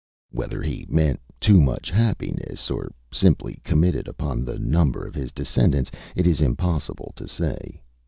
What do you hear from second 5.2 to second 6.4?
descendants, it